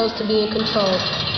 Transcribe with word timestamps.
supposed 0.00 0.16
to 0.16 0.26
be 0.26 0.40
in 0.40 0.50
control. 0.50 1.29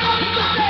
Yeah. 0.00 0.61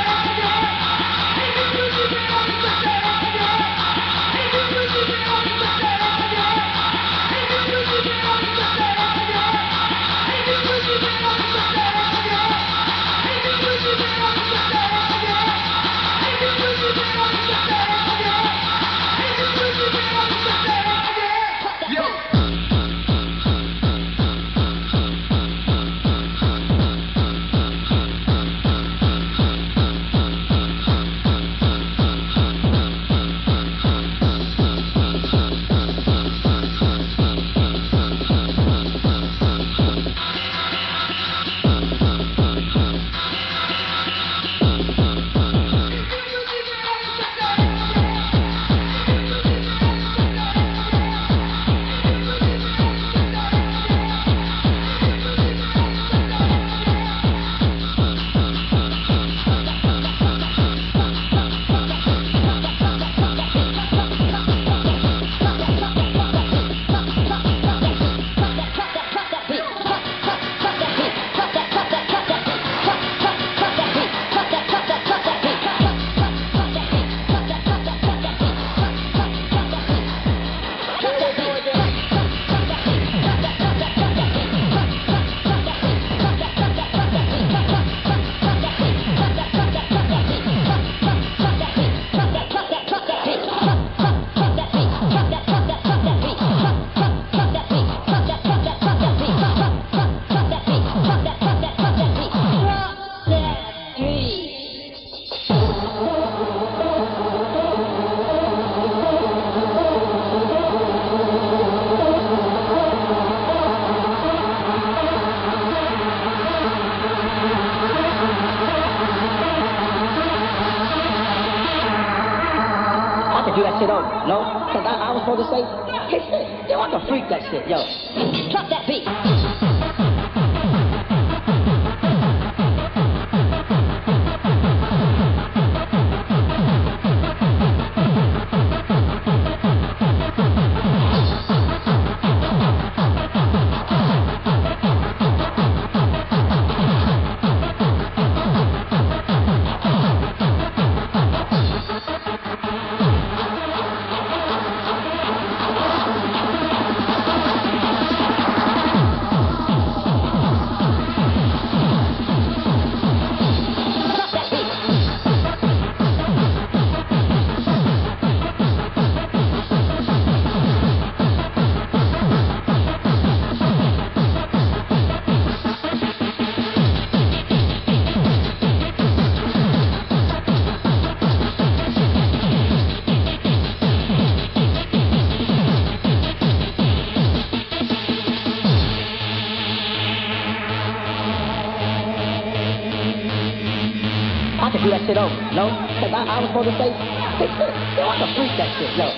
Shit 195.12 195.18
over, 195.18 195.54
no? 195.54 195.68
Cause 196.00 196.10
I, 196.12 196.24
I 196.24 196.40
was 196.40 196.48
supposed 196.48 196.70
to 196.70 196.76
say, 196.80 196.90
I 198.02 198.16
can 198.16 198.34
freak 198.34 198.56
that 198.56 198.72
shit, 198.78 198.96
yo. 198.96 199.12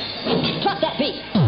Drop 0.63 0.81
that 0.81 0.99
beat. 0.99 1.44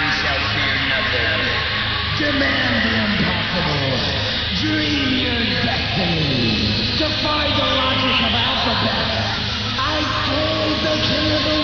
We 0.00 0.10
shall 0.22 0.40
fear 0.54 0.76
nothing. 0.86 1.40
Demand 2.18 2.74
the 2.86 2.94
impossible. 3.06 3.98
Dream 4.62 5.18
your 5.18 5.42
destiny. 5.66 6.96
Defy 6.98 7.44
the 7.58 7.68
logic 7.80 8.16
of 8.22 8.34
alphabet. 8.34 9.10
I 9.78 9.98
the 10.86 10.96
king 11.08 11.28
of 11.38 11.42
the. 11.42 11.60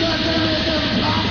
Nothing 0.00 0.42
is 0.42 0.66
impossible. 0.66 1.29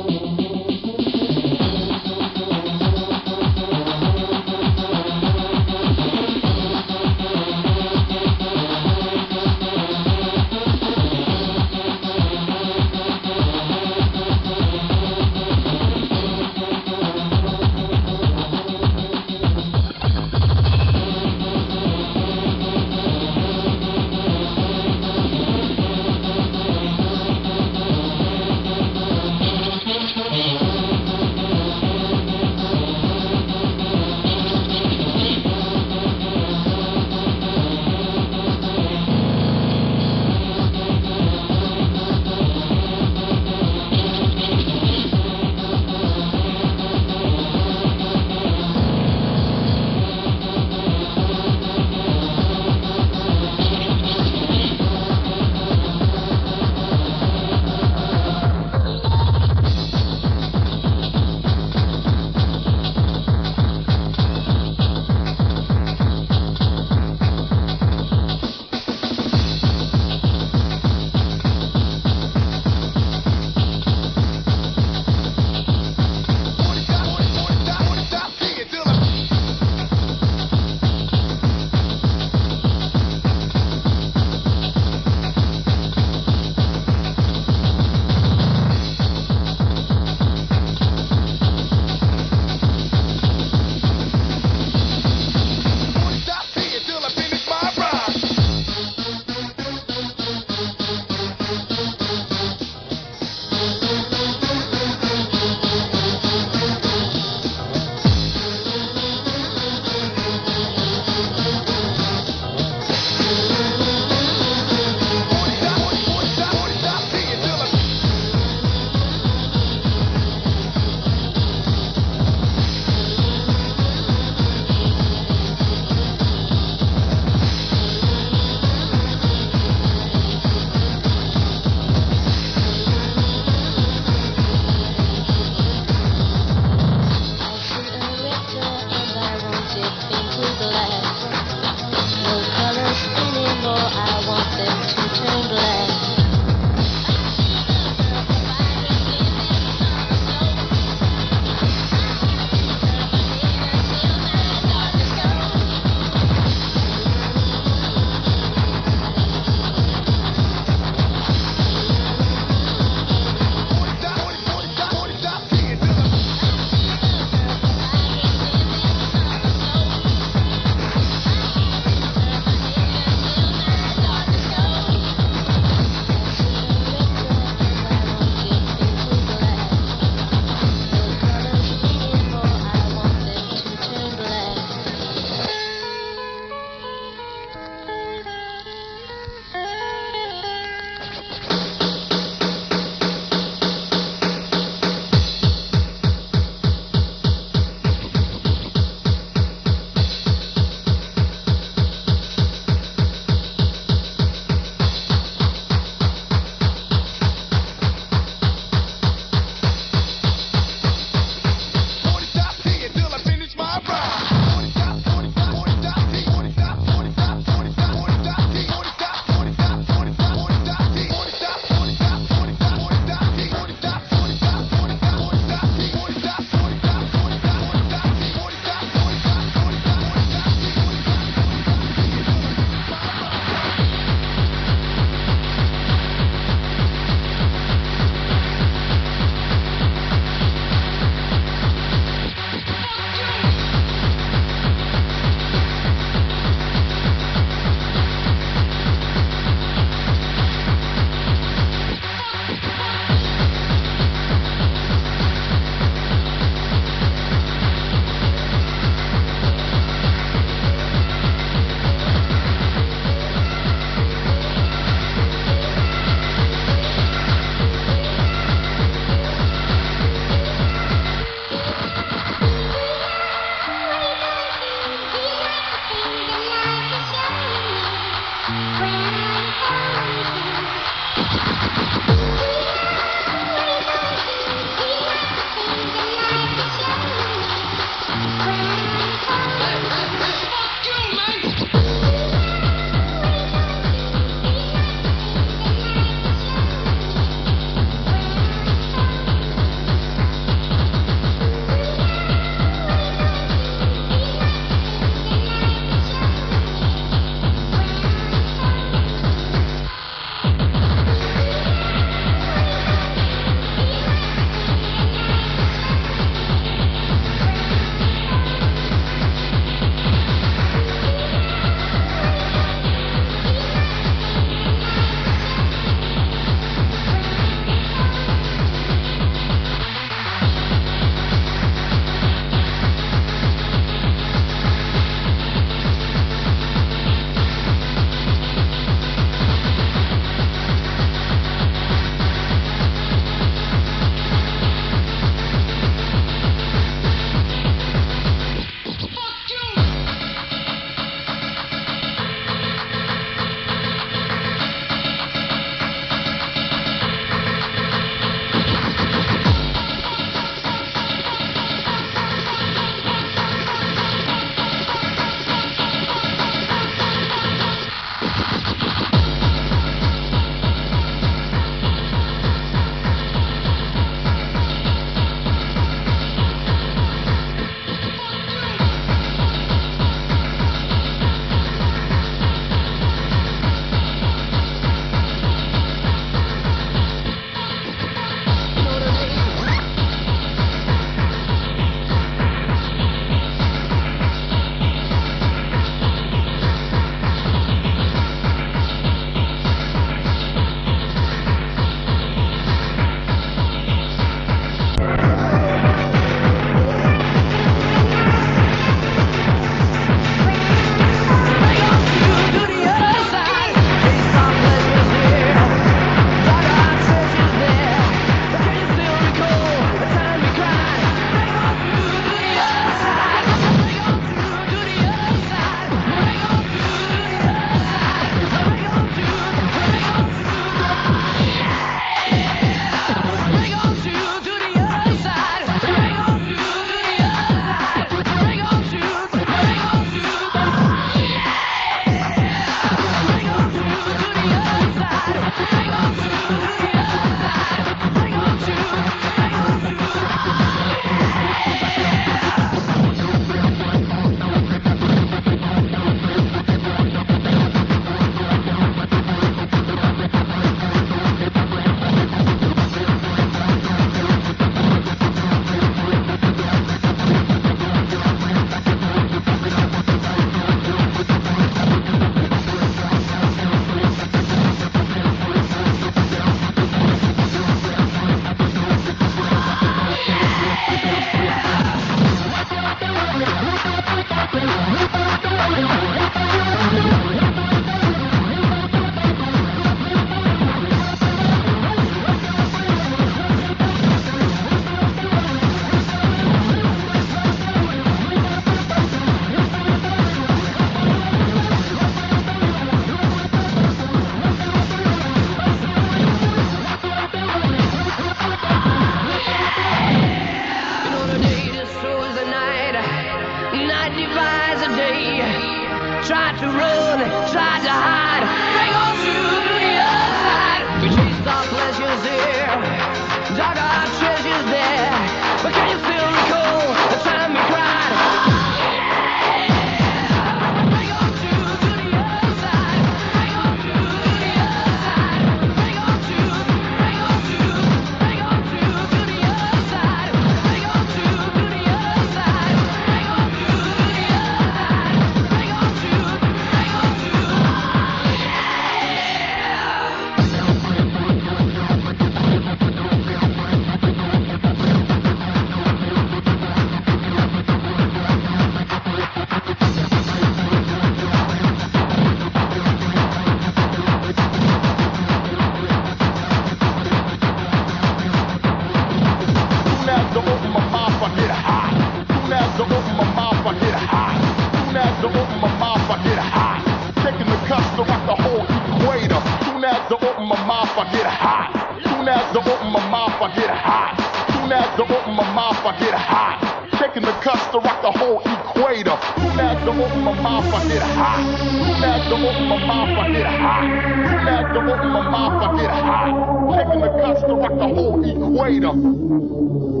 I 583.41 583.55
get 583.55 583.71
hot. 583.71 584.13
Soon 584.53 584.71
as 584.71 584.85
I 584.85 585.01
open 585.01 585.33
my 585.33 585.53
mouth, 585.55 585.81
I 585.81 585.97
get 585.97 586.13
hot. 586.13 586.61
Taking 586.99 587.23
the 587.23 587.31
cuss 587.41 587.57
to 587.71 587.79
rock 587.79 588.03
the 588.03 588.11
whole 588.11 588.37
equator. 588.41 589.17
Soon 589.41 589.59
as 589.59 589.81
I 589.81 589.89
open 589.89 590.21
my 590.21 590.39
mouth, 590.39 590.71
I 590.71 590.87
get 590.87 591.01
hot. 591.01 591.41
Soon 591.57 592.03
as 592.05 592.21
I 592.21 592.37
open 592.37 592.65
my 592.69 592.77
mouth, 592.85 593.17
I 593.17 593.31
get 593.33 593.47
hot. 593.47 593.81
Soon 594.29 594.47
as 594.47 594.65
I 594.65 594.77
open 594.77 595.09
my 595.09 595.21
mouth, 595.25 595.57
I 595.57 595.81
get 595.81 595.89
hot. 595.89 596.29
Taking 596.77 597.01
the 597.01 597.09
cuss 597.17 597.41
to 597.41 597.53
rock 597.55 597.73
the 597.79 597.87
whole 597.87 598.21
equator. 598.21 600.00